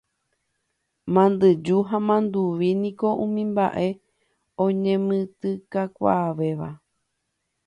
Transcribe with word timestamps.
Mandyju 1.13 1.77
ha 1.89 1.97
manduvi 2.07 2.69
niko 2.81 3.07
umi 3.25 3.43
mba'e 3.51 3.87
oñemitỹkakuaavéva. 4.63 6.69